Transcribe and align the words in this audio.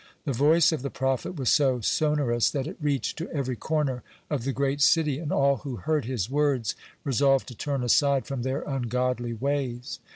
The 0.25 0.33
voice 0.33 0.71
of 0.71 0.81
the 0.81 0.89
prophet 0.89 1.35
was 1.35 1.49
so 1.51 1.79
sonorous 1.79 2.49
that 2.49 2.65
it 2.65 2.77
reached 2.81 3.19
to 3.19 3.29
every 3.29 3.55
corner 3.55 4.01
of 4.31 4.45
the 4.45 4.51
great 4.51 4.81
city, 4.81 5.19
and 5.19 5.31
all 5.31 5.57
who 5.57 5.75
heard 5.75 6.05
his 6.05 6.27
words 6.27 6.75
resolved 7.03 7.47
to 7.49 7.55
turn 7.55 7.83
aside 7.83 8.25
from 8.25 8.41
their 8.41 8.61
ungodly 8.61 9.33
ways. 9.33 9.99